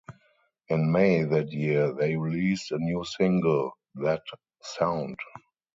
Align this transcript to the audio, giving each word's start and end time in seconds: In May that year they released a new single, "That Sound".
In 0.69 0.91
May 0.91 1.25
that 1.25 1.51
year 1.51 1.93
they 1.93 2.17
released 2.17 2.71
a 2.71 2.79
new 2.79 3.05
single, 3.05 3.73
"That 3.93 4.23
Sound". 4.63 5.19